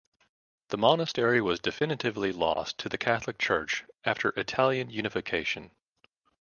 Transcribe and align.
The 0.69 0.79
monastery 0.79 1.41
was 1.41 1.59
definitively 1.59 2.31
lost 2.31 2.79
to 2.79 2.89
the 2.89 2.97
Catholic 2.97 3.37
Church 3.37 3.85
after 4.03 4.29
Italian 4.29 4.89
unification. 4.89 5.69